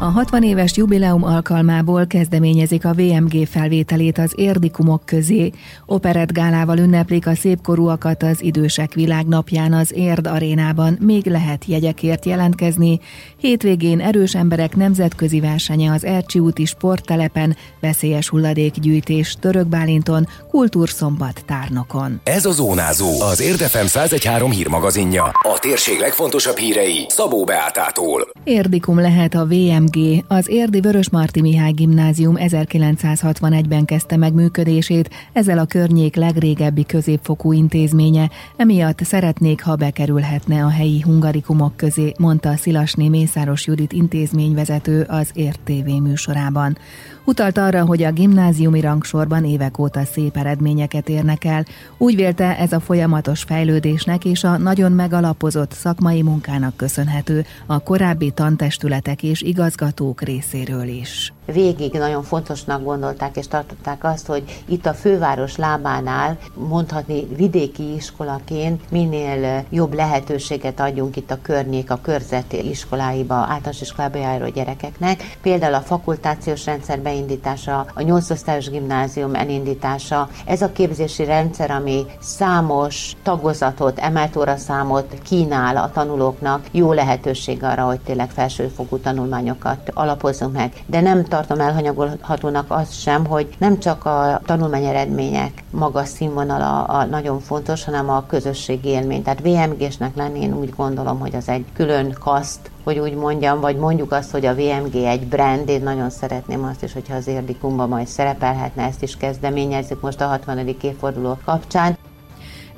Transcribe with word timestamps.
A 0.00 0.04
60 0.04 0.42
éves 0.42 0.76
jubileum 0.76 1.24
alkalmából 1.24 2.06
kezdeményezik 2.06 2.84
a 2.84 2.92
VMG 2.92 3.46
felvételét 3.46 4.18
az 4.18 4.32
érdikumok 4.36 5.02
közé. 5.04 5.50
Operett 5.86 6.32
gálával 6.32 6.78
ünneplik 6.78 7.26
a 7.26 7.34
szépkorúakat 7.34 8.22
az 8.22 8.42
idősek 8.42 8.92
világnapján 8.92 9.72
az 9.72 9.92
Érd 9.94 10.26
arénában. 10.26 10.98
Még 11.00 11.26
lehet 11.26 11.64
jegyekért 11.64 12.24
jelentkezni. 12.24 13.00
Hétvégén 13.36 14.00
erős 14.00 14.34
emberek 14.34 14.76
nemzetközi 14.76 15.40
versenye 15.40 15.92
az 15.92 16.04
Ercsi 16.04 16.38
úti 16.38 16.64
sporttelepen, 16.64 17.56
veszélyes 17.80 18.28
hulladékgyűjtés 18.28 19.36
Török 19.40 19.66
Bálinton, 19.66 20.26
kultúrszombat 20.50 21.42
tárnokon. 21.46 22.20
Ez 22.24 22.44
a 22.44 22.50
Zónázó, 22.52 23.20
az 23.20 23.40
Érdefem 23.40 23.86
113 23.86 24.50
hírmagazinja. 24.50 25.24
A 25.24 25.58
térség 25.60 25.98
legfontosabb 25.98 26.56
hírei 26.56 27.06
Szabó 27.08 27.44
Beátától. 27.44 28.28
Érdikum 28.44 29.00
lehet 29.00 29.34
a 29.34 29.44
VMG. 29.44 29.87
Az 30.26 30.48
Érdi 30.48 30.80
Vörösmarty 30.80 31.40
Mihály 31.40 31.72
Gimnázium 31.72 32.34
1961-ben 32.38 33.84
kezdte 33.84 34.16
meg 34.16 34.32
működését, 34.32 35.10
ezzel 35.32 35.58
a 35.58 35.64
környék 35.64 36.16
legrégebbi 36.16 36.84
középfokú 36.84 37.52
intézménye, 37.52 38.30
emiatt 38.56 39.04
szeretnék, 39.04 39.62
ha 39.62 39.76
bekerülhetne 39.76 40.64
a 40.64 40.68
helyi 40.68 41.00
hungarikumok 41.00 41.76
közé, 41.76 42.12
mondta 42.18 42.56
Szilasné 42.56 43.08
Mészáros 43.08 43.66
Judit 43.66 43.92
intézményvezető 43.92 45.06
az 45.08 45.30
Ért 45.34 45.60
TV 45.64 45.88
műsorában. 46.02 46.78
Utalt 47.24 47.58
arra, 47.58 47.84
hogy 47.84 48.02
a 48.02 48.12
gimnáziumi 48.12 48.80
rangsorban 48.80 49.44
évek 49.44 49.78
óta 49.78 50.04
szép 50.04 50.36
eredményeket 50.36 51.08
érnek 51.08 51.44
el. 51.44 51.64
Úgy 51.98 52.16
vélte 52.16 52.58
ez 52.58 52.72
a 52.72 52.80
folyamatos 52.80 53.42
fejlődésnek 53.42 54.24
és 54.24 54.44
a 54.44 54.56
nagyon 54.56 54.92
megalapozott 54.92 55.72
szakmai 55.72 56.22
munkának 56.22 56.76
köszönhető 56.76 57.44
a 57.66 57.78
korábbi 57.78 58.30
tantestületek 58.30 59.22
és 59.22 59.42
igazgatók 59.78 60.22
részéről 60.22 60.88
is 60.88 61.32
végig 61.52 61.92
nagyon 61.92 62.22
fontosnak 62.22 62.84
gondolták 62.84 63.36
és 63.36 63.48
tartották 63.48 64.04
azt, 64.04 64.26
hogy 64.26 64.62
itt 64.68 64.86
a 64.86 64.94
főváros 64.94 65.56
lábánál 65.56 66.38
mondhatni 66.54 67.26
vidéki 67.36 67.94
iskolaként 67.94 68.90
minél 68.90 69.64
jobb 69.70 69.94
lehetőséget 69.94 70.80
adjunk 70.80 71.16
itt 71.16 71.30
a 71.30 71.38
környék, 71.42 71.90
a 71.90 71.98
körzeti 72.02 72.68
iskoláiba, 72.68 73.34
általános 73.34 73.80
iskolába 73.80 74.18
járó 74.18 74.48
gyerekeknek. 74.48 75.36
Például 75.42 75.74
a 75.74 75.80
fakultációs 75.80 76.64
rendszer 76.64 77.00
beindítása, 77.00 77.86
a 77.94 78.02
8 78.02 78.30
osztályos 78.30 78.70
gimnázium 78.70 79.34
elindítása, 79.34 80.28
ez 80.46 80.62
a 80.62 80.72
képzési 80.72 81.24
rendszer, 81.24 81.70
ami 81.70 82.06
számos 82.20 83.12
tagozatot, 83.22 83.98
emelt 83.98 84.36
óraszámot 84.36 85.14
kínál 85.22 85.76
a 85.76 85.90
tanulóknak, 85.90 86.66
jó 86.70 86.92
lehetőség 86.92 87.64
arra, 87.64 87.84
hogy 87.84 88.00
tényleg 88.00 88.30
felsőfokú 88.30 88.96
tanulmányokat 88.98 89.90
alapozzunk 89.94 90.52
meg, 90.52 90.72
de 90.86 91.00
nem 91.00 91.24
tartom 91.38 91.66
elhanyagolhatónak 91.66 92.64
azt 92.68 93.00
sem, 93.00 93.26
hogy 93.26 93.48
nem 93.58 93.78
csak 93.78 94.04
a 94.04 94.40
tanulmány 94.44 94.84
eredmények 94.84 95.64
magas 95.70 96.08
színvonala 96.08 96.84
a 96.84 97.04
nagyon 97.04 97.40
fontos, 97.40 97.84
hanem 97.84 98.10
a 98.10 98.26
közösségi 98.26 98.88
élmény. 98.88 99.22
Tehát 99.22 99.40
VMG-snek 99.40 100.16
lenni 100.16 100.40
én 100.40 100.54
úgy 100.54 100.74
gondolom, 100.76 101.18
hogy 101.18 101.34
az 101.34 101.48
egy 101.48 101.64
külön 101.74 102.16
kaszt, 102.20 102.70
hogy 102.84 102.98
úgy 102.98 103.14
mondjam, 103.14 103.60
vagy 103.60 103.76
mondjuk 103.76 104.12
azt, 104.12 104.30
hogy 104.30 104.46
a 104.46 104.54
VMG 104.54 104.94
egy 104.94 105.26
brand, 105.26 105.68
én 105.68 105.82
nagyon 105.82 106.10
szeretném 106.10 106.64
azt 106.64 106.82
is, 106.82 106.92
hogyha 106.92 107.16
az 107.16 107.26
érdikumba 107.26 107.86
majd 107.86 108.06
szerepelhetne, 108.06 108.82
ezt 108.82 109.02
is 109.02 109.16
kezdeményezzük 109.16 110.00
most 110.00 110.20
a 110.20 110.26
60. 110.26 110.76
évforduló 110.80 111.38
kapcsán. 111.44 111.97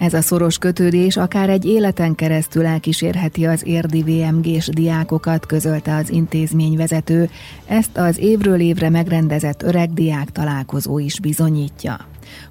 Ez 0.01 0.15
a 0.15 0.21
szoros 0.21 0.59
kötődés 0.59 1.17
akár 1.17 1.49
egy 1.49 1.65
életen 1.65 2.15
keresztül 2.15 2.67
elkísérheti 2.67 3.47
az 3.47 3.67
érdi 3.67 4.03
VMG-s 4.03 4.69
diákokat, 4.69 5.47
közölte 5.47 5.95
az 5.97 6.11
intézményvezető. 6.11 7.31
Ezt 7.67 7.97
az 7.97 8.19
évről 8.19 8.61
évre 8.61 8.91
megrendezett 8.91 9.63
öreg 9.63 9.93
diák 9.93 10.31
találkozó 10.31 10.99
is 10.99 11.21
bizonyítja. 11.21 11.97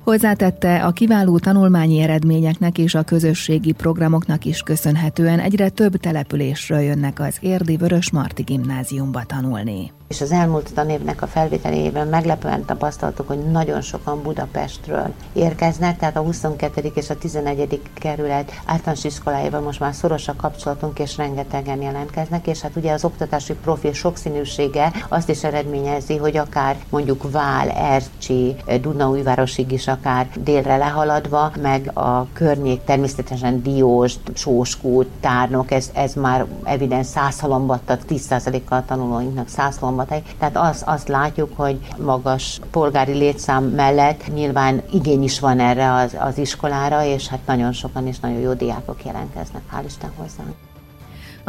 Hozzátette, 0.03 0.83
a 0.85 0.91
kiváló 0.91 1.39
tanulmányi 1.39 2.01
eredményeknek 2.01 2.77
és 2.77 2.95
a 2.95 3.03
közösségi 3.03 3.71
programoknak 3.71 4.45
is 4.45 4.61
köszönhetően 4.61 5.39
egyre 5.39 5.69
több 5.69 5.97
településről 5.97 6.79
jönnek 6.79 7.19
az 7.19 7.37
Érdi 7.39 7.77
Vörösmarty 7.77 8.41
gimnáziumba 8.41 9.23
tanulni 9.23 9.91
és 10.09 10.21
az 10.21 10.31
elmúlt 10.31 10.73
tanévnek 10.73 11.21
a 11.21 11.27
felvételével 11.27 12.05
meglepően 12.05 12.65
tapasztaltuk, 12.65 13.27
hogy 13.27 13.51
nagyon 13.51 13.81
sokan 13.81 14.21
Budapestről 14.21 15.13
érkeznek, 15.33 15.97
tehát 15.97 16.17
a 16.17 16.21
22. 16.21 16.91
és 16.93 17.09
a 17.09 17.17
11. 17.17 17.81
kerület 17.93 18.51
általános 18.65 19.03
iskolájában 19.03 19.63
most 19.63 19.79
már 19.79 19.93
szoros 19.93 20.27
a 20.27 20.35
kapcsolatunk, 20.35 20.99
és 20.99 21.17
rengetegen 21.17 21.81
jelentkeznek, 21.81 22.47
és 22.47 22.61
hát 22.61 22.75
ugye 22.75 22.91
az 22.91 23.03
oktatási 23.05 23.53
profil 23.53 23.93
sokszínűsége 23.93 24.91
azt 25.09 25.29
is 25.29 25.43
eredményezi, 25.43 26.17
hogy 26.17 26.37
akár 26.37 26.77
mondjuk 26.89 27.31
Vál, 27.31 27.69
Ercsi, 27.69 28.55
Dunaújvárosig 28.81 29.71
is 29.71 29.87
akár 29.87 30.27
délre 30.43 30.77
lehaladva, 30.77 31.51
meg 31.61 31.91
a 31.93 32.27
környék 32.33 32.83
természetesen 32.83 33.61
Diós, 33.61 34.13
Sóskút, 34.33 35.07
Tárnok, 35.19 35.71
ez, 35.71 35.89
ez 35.93 36.13
már 36.13 36.45
evidens 36.63 37.07
százhalombattat, 37.07 38.03
10%-kal 38.09 38.83
tanulóinknak 38.85 39.47
százhalombattat 39.47 39.97
szombathely. 39.99 40.21
Tehát 40.37 40.57
azt, 40.57 40.83
azt 40.85 41.07
látjuk, 41.07 41.51
hogy 41.55 41.79
magas 41.97 42.59
polgári 42.71 43.13
létszám 43.13 43.63
mellett 43.63 44.33
nyilván 44.33 44.81
igény 44.91 45.23
is 45.23 45.39
van 45.39 45.59
erre 45.59 45.93
az, 45.93 46.15
az 46.19 46.37
iskolára, 46.37 47.03
és 47.03 47.27
hát 47.27 47.45
nagyon 47.45 47.71
sokan 47.71 48.07
és 48.07 48.19
nagyon 48.19 48.39
jó 48.39 48.53
diákok 48.53 49.05
jelentkeznek, 49.05 49.61
hál' 49.73 49.83
Isten 49.85 50.11
hozzánk. 50.17 50.68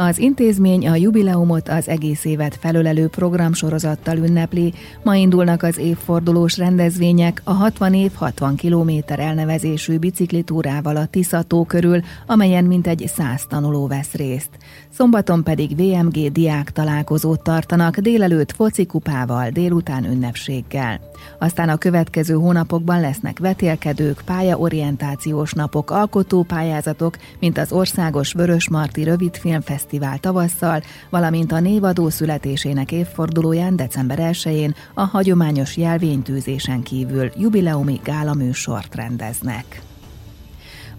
Az 0.07 0.17
intézmény 0.17 0.87
a 0.87 0.95
jubileumot 0.95 1.69
az 1.69 1.87
egész 1.87 2.25
évet 2.25 2.57
felölelő 2.61 3.07
programsorozattal 3.07 4.17
ünnepli. 4.17 4.73
Ma 5.03 5.15
indulnak 5.15 5.63
az 5.63 5.77
évfordulós 5.77 6.57
rendezvények 6.57 7.41
a 7.43 7.51
60 7.51 7.93
év 7.93 8.11
60 8.13 8.55
kilométer 8.55 9.19
elnevezésű 9.19 9.97
biciklitúrával 9.97 10.95
a 10.95 11.05
Tiszató 11.05 11.65
körül, 11.65 12.01
amelyen 12.27 12.63
mintegy 12.63 13.07
100 13.07 13.45
tanuló 13.49 13.87
vesz 13.87 14.13
részt. 14.13 14.49
Szombaton 14.89 15.43
pedig 15.43 15.75
VMG 15.75 16.31
diák 16.31 16.71
találkozót 16.71 17.43
tartanak 17.43 17.97
délelőtt 17.97 18.51
focikupával, 18.51 19.49
délután 19.49 20.05
ünnepséggel. 20.05 20.99
Aztán 21.39 21.69
a 21.69 21.77
következő 21.77 22.33
hónapokban 22.33 22.99
lesznek 22.99 23.39
vetélkedők, 23.39 24.21
pályaorientációs 24.25 25.53
napok, 25.53 25.91
alkotópályázatok, 25.91 27.17
mint 27.39 27.57
az 27.57 27.71
Országos 27.71 28.33
Vörösmarty 28.33 29.03
Rövidfilmfesztivál 29.03 29.89
tavasszal, 30.19 30.81
valamint 31.09 31.51
a 31.51 31.59
névadó 31.59 32.09
születésének 32.09 32.91
évfordulóján 32.91 33.75
december 33.75 34.19
1-én 34.21 34.75
a 34.93 35.01
hagyományos 35.01 35.77
jelvénytűzésen 35.77 36.81
kívül 36.83 37.31
jubileumi 37.37 37.99
gálaműsort 38.03 38.95
rendeznek. 38.95 39.90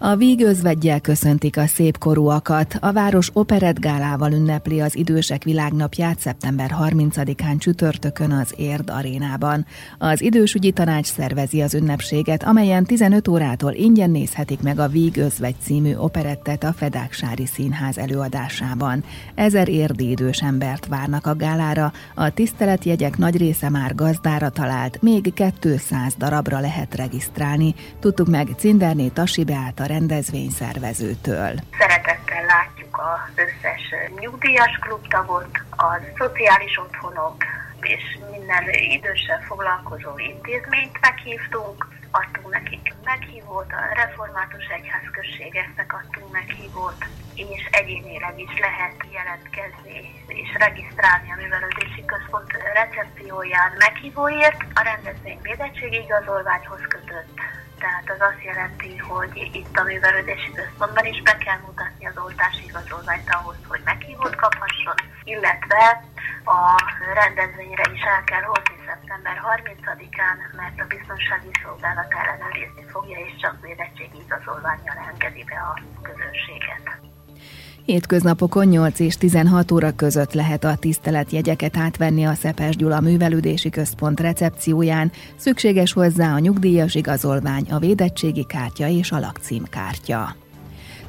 A 0.05 0.17
vígözvegyel 0.17 1.01
köszöntik 1.01 1.57
a 1.57 1.67
szépkorúakat. 1.67 2.77
A 2.81 2.93
város 2.93 3.31
operettgálával 3.33 4.33
ünnepli 4.33 4.81
az 4.81 4.97
idősek 4.97 5.45
világnapját 5.45 6.19
szeptember 6.19 6.75
30-án 6.81 7.59
csütörtökön 7.59 8.31
az 8.31 8.55
Érd 8.57 8.91
arénában. 8.91 9.67
Az 9.99 10.23
idősügyi 10.23 10.71
tanács 10.71 11.07
szervezi 11.07 11.61
az 11.61 11.75
ünnepséget, 11.75 12.43
amelyen 12.43 12.85
15 12.85 13.29
órától 13.29 13.73
ingyen 13.73 14.11
nézhetik 14.11 14.61
meg 14.61 14.79
a 14.79 14.89
Vígözvegy 14.89 15.55
című 15.61 15.95
operettet 15.95 16.65
a 16.65 16.73
Fedáksári 16.73 17.47
Színház 17.47 17.99
előadásában. 17.99 19.05
Ezer 19.35 19.69
érdi 19.69 20.11
idős 20.11 20.39
embert 20.39 20.87
várnak 20.87 21.27
a 21.27 21.37
gálára, 21.37 21.93
a 22.15 22.31
tiszteletjegyek 22.31 23.19
nagy 23.19 23.37
része 23.37 23.69
már 23.69 23.95
gazdára 23.95 24.49
talált, 24.49 25.03
még 25.03 25.33
200 25.61 26.15
darabra 26.19 26.61
lehet 26.61 26.95
regisztrálni. 26.95 27.75
Tudtuk 28.01 28.29
meg 28.29 28.49
Cinderné 28.57 29.09
Tasi 29.09 29.45
Beáta 29.45 29.91
rendezvényszervezőtől. 29.93 31.53
Szeretettel 31.79 32.45
látjuk 32.55 32.95
az 33.13 33.33
összes 33.47 33.85
nyugdíjas 34.21 34.75
klubtagot, 34.81 35.55
a 35.71 35.89
szociális 36.19 36.75
otthonok 36.85 37.37
és 37.81 38.05
minden 38.31 38.65
időssel 38.97 39.41
foglalkozó 39.49 40.13
intézményt 40.33 41.01
meghívtunk, 41.01 41.79
adtunk 42.11 42.49
nekik 42.59 42.95
meghívót, 43.05 43.71
a 43.81 43.83
református 44.01 44.67
egyházközségeknek 44.79 45.93
adtunk 46.01 46.33
meghívót, 46.33 47.01
és 47.35 47.69
egyénileg 47.71 48.41
is 48.41 48.59
lehet 48.59 48.97
jelentkezni 49.13 50.23
és 50.27 50.51
regisztrálni 50.59 51.33
a 51.33 51.37
művelődési 51.37 52.05
központ 52.05 52.53
recepcióján 52.75 53.73
meghívóért. 53.79 54.61
A 54.75 54.83
rendezvény 54.83 55.39
védettségi 55.43 55.97
igazolványhoz 55.97 56.81
kötött 56.89 57.41
tehát 57.83 58.11
az 58.15 58.21
azt 58.31 58.45
jelenti, 58.45 58.97
hogy 58.97 59.51
itt 59.53 59.77
a 59.77 59.83
művelődési 59.83 60.53
központban 60.53 61.05
is 61.05 61.23
be 61.23 61.37
kell 61.45 61.61
mutatni 61.67 62.07
az 62.07 62.19
oltási 62.25 62.65
igazolványt 62.65 63.35
ahhoz, 63.35 63.57
hogy 63.69 63.81
meghívót 63.85 64.35
kaphasson, 64.35 64.99
illetve 65.25 66.05
a 66.45 66.61
rendezvényre 67.15 67.85
is 67.93 68.03
el 68.03 68.25
kell 68.25 68.43
hozni 68.43 68.77
szeptember 68.87 69.37
30-án, 69.53 70.37
mert 70.57 70.81
a 70.81 70.87
biztonsági 70.87 71.51
szolgálat 71.63 72.13
ellenőrizni 72.21 72.85
fogja, 72.93 73.19
és 73.27 73.33
csak 73.43 73.61
védettségi 73.61 74.19
igazolványjal 74.25 74.99
engedi 75.11 75.45
be 75.45 75.59
a 75.71 75.75
közönséget. 76.03 77.12
Hétköznapokon 77.85 78.67
8 78.67 79.01
és 79.01 79.15
16 79.15 79.73
óra 79.73 79.95
között 79.95 80.33
lehet 80.33 80.65
a 80.65 80.77
tiszteletjegyeket 80.77 81.77
átvenni 81.77 82.25
a 82.25 82.35
Szepes 82.35 82.77
Gyula 82.77 83.01
Művelődési 83.01 83.71
Központ 83.71 84.21
recepcióján. 84.21 85.13
Szükséges 85.37 85.93
hozzá 85.93 86.35
a 86.35 86.39
nyugdíjas 86.39 86.95
igazolvány, 86.95 87.67
a 87.71 87.79
védettségi 87.79 88.45
kártya 88.45 88.89
és 88.89 89.13
a 89.13 89.19
lakcímkártya. 89.19 90.42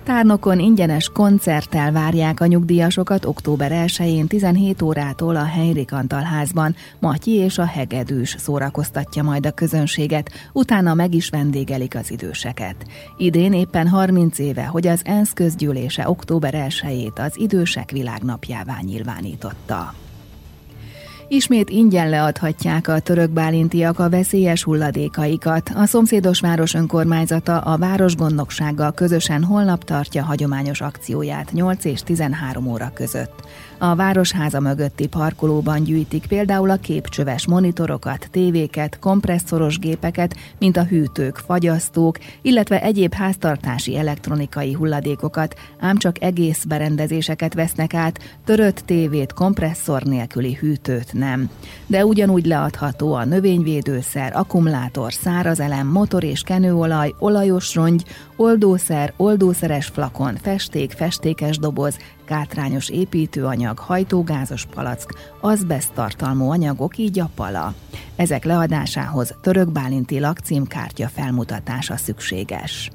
Tárnokon 0.04 0.60
ingyenes 0.60 1.10
koncerttel 1.14 1.92
várják 1.92 2.40
a 2.40 2.46
nyugdíjasokat 2.46 3.26
október 3.26 3.72
1-én 3.86 4.28
17 4.28 4.82
órától 4.82 5.36
a 5.36 5.44
Henrik 5.44 5.92
Antal 5.92 6.22
házban. 6.22 6.76
Matyi 7.00 7.32
és 7.32 7.58
a 7.58 7.66
Hegedűs 7.66 8.36
szórakoztatja 8.40 9.24
majd 9.24 9.46
a 9.46 9.52
közönséget, 9.52 10.32
utána 10.54 10.94
meg 10.94 11.14
is 11.14 11.30
vendégelik 11.30 11.96
az 11.96 12.12
időseket. 12.12 12.76
Idén 13.18 13.54
éppen 13.54 13.88
30 13.88 14.40
éve, 14.40 14.66
hogy 14.66 14.88
az 14.88 15.02
ENSZ 15.06 15.34
közgyűlése 15.34 16.10
október 16.10 16.54
1-ét 16.68 17.26
az 17.26 17.40
idősek 17.40 17.92
világnapjává 17.92 18.78
nyilvánította. 18.82 19.94
Ismét 21.34 21.70
ingyen 21.70 22.10
leadhatják 22.10 22.88
a 22.88 23.00
török 23.00 23.30
bálintiak 23.30 24.00
a 24.00 24.10
veszélyes 24.10 24.64
hulladékaikat. 24.64 25.72
A 25.76 25.86
szomszédos 25.86 26.40
város 26.40 26.74
önkormányzata 26.74 27.60
a 27.60 27.78
városgondnoksággal 27.78 28.94
közösen 28.94 29.44
holnap 29.44 29.84
tartja 29.84 30.24
hagyományos 30.24 30.82
akcióját 30.82 31.52
8 31.52 31.86
és 31.86 32.02
13 32.02 32.68
óra 32.68 32.92
között. 32.94 33.44
A 33.78 33.96
városháza 33.96 34.60
mögötti 34.60 35.08
parkolóban 35.08 35.84
gyűjtik 35.84 36.26
például 36.26 36.70
a 36.70 36.76
képcsöves 36.76 37.48
monitorokat, 37.48 38.28
tévéket, 38.32 39.00
kompresszoros 39.00 39.80
gépeket, 39.80 40.36
mint 40.60 40.78
a 40.78 40.84
hűtők, 40.84 41.38
fagyasztók, 41.38 42.18
illetve 42.42 42.82
egyéb 42.82 43.14
háztartási 43.14 43.98
elektronikai 43.98 44.74
hulladékokat, 44.74 45.60
ám 45.80 45.98
csak 45.98 46.24
egész 46.24 46.64
berendezéseket 46.64 47.54
vesznek 47.54 47.94
át, 47.94 48.20
törött 48.46 48.78
tévét, 48.86 49.34
kompresszor 49.34 50.04
nélküli 50.04 50.54
hűtőt 50.54 51.14
nem. 51.24 51.50
De 51.88 52.06
ugyanúgy 52.06 52.46
leadható 52.46 53.14
a 53.14 53.26
növényvédőszer, 53.26 54.36
akkumulátor, 54.36 55.14
szárazelem, 55.14 55.88
motor 55.88 56.24
és 56.24 56.42
kenőolaj, 56.42 57.14
olajos 57.20 57.76
rongy, 57.76 58.04
oldószer, 58.36 59.14
oldószeres 59.18 59.86
flakon, 59.86 60.36
festék, 60.36 60.92
festékes 60.92 61.58
doboz, 61.58 61.98
kátrányos 62.26 62.90
építőanyag, 62.90 63.78
hajtógázos 63.78 64.66
palack, 64.66 65.14
azbest 65.42 65.94
tartalmú 65.94 66.50
anyagok, 66.50 66.98
így 66.98 67.20
a 67.20 67.30
pala. 67.36 67.74
Ezek 68.16 68.44
leadásához 68.44 69.36
török 69.42 69.72
bálinti 69.72 70.20
lakcímkártya 70.20 71.08
felmutatása 71.08 71.98
szükséges. 71.98 72.92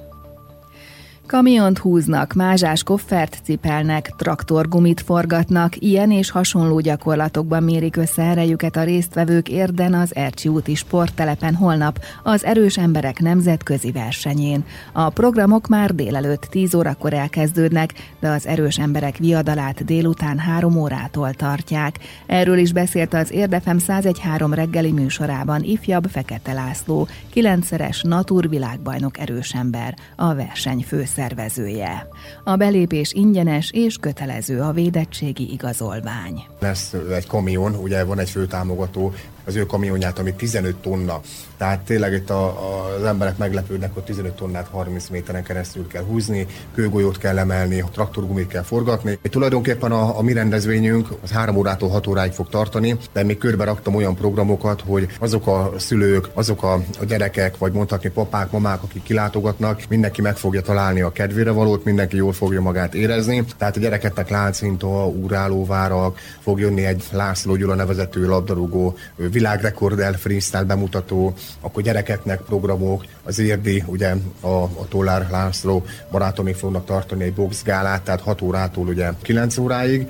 Kamiont 1.29 1.79
húznak, 1.79 2.33
mázsás 2.33 2.83
koffert 2.83 3.39
cipelnek, 3.45 4.13
traktorgumit 4.17 5.01
forgatnak, 5.01 5.77
ilyen 5.77 6.11
és 6.11 6.31
hasonló 6.31 6.81
gyakorlatokban 6.81 7.63
mérik 7.63 7.97
össze 7.97 8.23
erejüket 8.23 8.77
a 8.77 8.83
résztvevők 8.83 9.49
érden 9.49 9.95
az 9.95 10.15
Ercsi 10.15 10.49
úti 10.49 10.75
sporttelepen 10.75 11.55
holnap 11.55 12.01
az 12.23 12.45
erős 12.45 12.79
emberek 12.79 13.21
nemzetközi 13.21 13.93
versenyén. 13.93 14.65
A 14.93 15.09
programok 15.09 15.67
már 15.67 15.95
délelőtt 15.95 16.43
10 16.43 16.75
órakor 16.75 17.13
elkezdődnek, 17.13 17.93
de 18.21 18.29
az 18.29 18.47
erős 18.47 18.79
emberek 18.79 19.17
viadalát 19.17 19.85
délután 19.85 20.39
3 20.39 20.77
órától 20.77 21.33
tartják. 21.33 21.99
Erről 22.27 22.59
is 22.59 22.73
beszélt 22.73 23.15
az 23.15 23.33
Érdefem 23.33 23.77
1013 23.77 24.55
reggeli 24.55 24.93
műsorában 24.93 25.63
ifjabb 25.63 26.05
Fekete 26.05 26.53
László, 26.53 27.09
kilencszeres 27.31 28.03
naturvilágbajnok 28.03 29.19
erős 29.19 29.55
ember, 29.55 29.95
a 30.17 30.35
verseny 30.35 30.85
főszervezője 30.87 31.17
szervezője. 31.19 32.09
A 32.45 32.57
belépés 32.57 33.13
ingyenes 33.13 33.71
és 33.73 33.97
kötelező 33.97 34.61
a 34.61 34.73
védettségi 34.73 35.53
igazolvány. 35.53 36.45
Lesz 36.59 36.95
egy 37.15 37.27
kamion, 37.27 37.75
ugye 37.75 38.05
van 38.05 38.19
egy 38.19 38.31
főtámogató, 38.31 39.13
az 39.49 39.57
ő 39.57 39.67
kamionját, 39.67 40.19
ami 40.19 40.35
15 40.35 40.77
tonna. 40.77 41.21
Tehát 41.57 41.81
tényleg 41.81 42.13
itt 42.13 42.31
a, 42.31 42.45
a, 42.45 42.95
az 42.99 43.05
emberek 43.05 43.37
meglepődnek, 43.37 43.95
hogy 43.95 44.03
15 44.03 44.33
tonnát 44.33 44.69
30 44.71 45.09
méteren 45.09 45.43
keresztül 45.43 45.87
kell 45.87 46.03
húzni, 46.03 46.47
kőgolyót 46.75 47.19
kell 47.19 47.39
emelni, 47.39 47.85
traktorgumit 47.93 48.49
kell 48.49 48.63
forgatni. 48.63 49.19
És 49.23 49.31
tulajdonképpen 49.31 49.93
a, 49.93 50.19
a 50.19 50.23
mi 50.23 50.33
rendezvényünk 50.33 51.09
az 51.23 51.31
3 51.31 51.57
órától 51.57 51.89
6 51.89 52.07
óráig 52.07 52.33
fog 52.33 52.49
tartani, 52.49 52.97
de 53.13 53.23
még 53.23 53.39
körbe 53.39 53.65
raktam 53.65 53.95
olyan 53.95 54.15
programokat, 54.15 54.81
hogy 54.87 55.09
azok 55.19 55.47
a 55.47 55.73
szülők, 55.77 56.29
azok 56.35 56.63
a, 56.63 56.73
a 57.01 57.05
gyerekek, 57.05 57.59
vagy 57.59 57.73
mondhatni 57.73 58.11
papák, 58.11 58.51
mamák, 58.51 58.83
akik 58.83 59.03
kilátogatnak, 59.03 59.83
mindenki 59.89 60.23
meg 60.23 60.37
fogja 60.37 60.61
találni 60.61 61.01
a 61.01 61.13
kedvére 61.13 61.51
valót, 61.51 61.85
mindenki 61.85 62.17
jól 62.17 62.33
fogja 62.33 62.61
magát 62.61 62.95
érezni. 62.95 63.45
Tehát 63.57 63.77
a 63.77 63.81
gyerekeknek 63.81 64.31
lánchinta, 64.31 65.07
ugrálóvárak, 65.07 66.19
fog 66.41 66.61
jönni 66.61 66.85
egy 66.85 67.05
László 67.13 67.57
Gyula 67.57 67.75
nevezető 67.75 68.27
labdarúgó 68.27 68.97
világrekordel 69.39 70.13
freestyle 70.13 70.65
bemutató, 70.65 71.35
akkor 71.61 71.83
gyerekeknek 71.83 72.41
programok, 72.41 73.05
az 73.23 73.39
érdi, 73.39 73.83
ugye 73.87 74.15
a, 74.41 74.63
a 74.63 74.87
Tollár 74.89 75.27
László 75.31 75.85
barátomig 76.11 76.55
fognak 76.55 76.85
tartani 76.85 77.25
egy 77.25 77.35
boxgálát, 77.35 78.03
tehát 78.03 78.21
6 78.21 78.43
órától 78.43 78.87
ugye 78.87 79.11
9 79.23 79.59
óráig. 79.59 80.09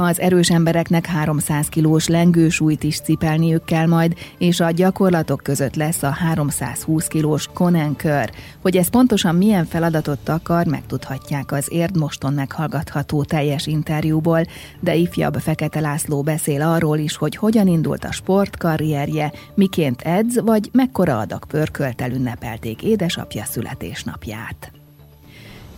Az 0.00 0.20
erős 0.20 0.50
embereknek 0.50 1.06
300 1.06 1.68
kilós 1.68 2.08
lengősúlyt 2.08 2.82
is 2.82 3.00
cipelniük 3.00 3.64
kell 3.64 3.86
majd, 3.86 4.14
és 4.38 4.60
a 4.60 4.70
gyakorlatok 4.70 5.40
között 5.42 5.74
lesz 5.74 6.02
a 6.02 6.10
320 6.10 7.06
kilós 7.06 7.48
Conan 7.54 7.96
kör. 7.96 8.30
Hogy 8.62 8.76
ez 8.76 8.88
pontosan 8.88 9.34
milyen 9.34 9.64
feladatot 9.64 10.18
takar, 10.18 10.66
megtudhatják 10.66 11.52
az 11.52 11.68
érd 11.70 11.96
moston 11.96 12.32
meghallgatható 12.32 13.24
teljes 13.24 13.66
interjúból, 13.66 14.42
de 14.80 14.94
ifjabb 14.94 15.34
Fekete 15.34 15.80
László 15.80 16.22
beszél 16.22 16.62
arról 16.62 16.98
is, 16.98 17.16
hogy 17.16 17.36
hogyan 17.36 17.66
indult 17.66 18.04
a 18.04 18.12
sportkarrierje, 18.12 19.32
miként 19.54 20.02
edz, 20.02 20.40
vagy 20.40 20.68
mekkora 20.72 21.18
adag 21.18 21.44
pörköltel 21.46 22.10
ünnepelték 22.10 22.82
édesapja 22.82 23.44
születésnapját. 23.44 24.77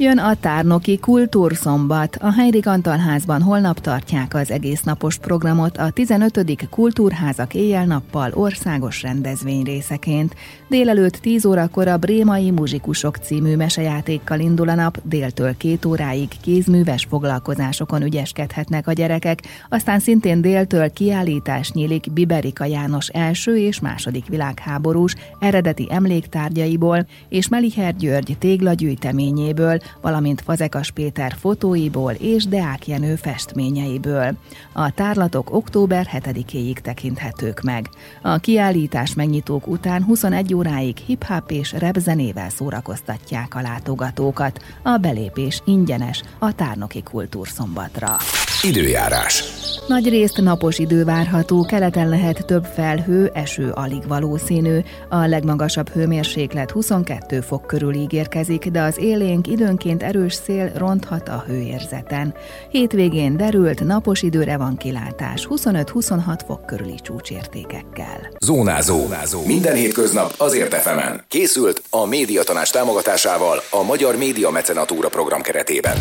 Jön 0.03 0.19
a 0.19 0.35
Tárnoki 0.35 0.99
Kultúrszombat. 0.99 2.17
A 2.17 2.33
Heirik 2.33 2.67
Antal 2.67 2.99
házban 2.99 3.43
holnap 3.43 3.81
tartják 3.81 4.35
az 4.35 4.51
egész 4.51 4.83
napos 4.83 5.19
programot 5.19 5.77
a 5.77 5.91
15. 5.91 6.69
Kultúrházak 6.71 7.55
éjjel-nappal 7.55 8.31
országos 8.35 9.03
rendezvény 9.03 9.63
részeként. 9.63 10.35
Délelőtt 10.69 11.17
10 11.17 11.45
órakor 11.45 11.89
a 11.89 11.97
Brémai 11.97 12.51
Muzsikusok 12.51 13.17
című 13.17 13.57
mesejátékkal 13.57 14.41
indul 14.41 14.69
a 14.69 14.75
nap, 14.75 14.99
déltől 15.05 15.57
két 15.57 15.85
óráig 15.85 16.29
kézműves 16.43 17.07
foglalkozásokon 17.09 18.03
ügyeskedhetnek 18.03 18.87
a 18.87 18.93
gyerekek, 18.93 19.43
aztán 19.69 19.99
szintén 19.99 20.41
déltől 20.41 20.93
kiállítás 20.93 21.71
nyílik 21.71 22.13
Biberika 22.13 22.65
János 22.65 23.09
első 23.09 23.59
és 23.59 23.81
második 23.81 24.27
világháborús 24.27 25.15
eredeti 25.39 25.87
emléktárgyaiból 25.91 27.07
és 27.29 27.49
Meliher 27.49 27.97
György 27.97 28.37
téglagyűjteményéből, 28.39 29.79
valamint 30.01 30.41
Fazekas 30.41 30.91
Péter 30.91 31.35
fotóiból 31.39 32.13
és 32.13 32.45
Deák 32.45 32.87
Jenő 32.87 33.15
festményeiből. 33.15 34.37
A 34.73 34.91
tárlatok 34.91 35.55
október 35.55 36.09
7-éig 36.13 36.77
tekinthetők 36.77 37.61
meg. 37.61 37.89
A 38.23 38.39
kiállítás 38.39 39.15
megnyitók 39.15 39.67
után 39.67 40.05
21 40.05 40.55
óráig 40.55 40.97
hip-hop 40.97 41.51
és 41.51 41.75
rap 41.79 41.97
zenével 41.99 42.51
szórakoztatják 42.51 43.55
a 43.55 43.61
látogatókat. 43.61 44.65
A 44.83 44.97
belépés 44.97 45.63
ingyenes 45.65 46.23
a 46.39 46.55
Tárnoki 46.55 47.03
Kultúrszombatra. 47.03 48.17
Időjárás. 48.63 49.45
Nagy 49.87 50.09
részt 50.09 50.41
napos 50.41 50.79
idő 50.79 51.05
várható, 51.05 51.65
keleten 51.65 52.09
lehet 52.09 52.45
több 52.47 52.65
felhő, 52.65 53.31
eső 53.35 53.71
alig 53.71 54.09
valószínű. 54.09 54.79
A 55.09 55.27
legmagasabb 55.27 55.89
hőmérséklet 55.89 56.71
22 56.71 57.41
fok 57.41 57.67
körül 57.67 57.95
ígérkezik, 57.95 58.67
de 58.67 58.81
az 58.81 58.99
élénk 58.99 59.47
időnként 59.47 60.03
erős 60.03 60.35
szél 60.35 60.73
ronthat 60.77 61.29
a 61.29 61.45
hőérzeten. 61.47 62.35
Hétvégén 62.71 63.37
derült, 63.37 63.85
napos 63.85 64.23
időre 64.23 64.57
van 64.57 64.77
kilátás, 64.77 65.47
25-26 65.51 66.41
fok 66.47 66.67
körüli 66.67 66.99
csúcsértékekkel. 67.03 68.31
Zónázó. 68.39 68.99
Zónázó. 68.99 69.43
Minden 69.47 69.75
hétköznap 69.75 70.35
azért 70.37 70.75
efemen. 70.75 71.25
Készült 71.29 71.83
a 71.91 72.07
médiatanás 72.07 72.71
támogatásával 72.71 73.63
a 73.71 73.83
Magyar 73.83 74.17
Média 74.17 74.51
Mecenatúra 74.51 75.09
program 75.09 75.41
keretében. 75.41 75.97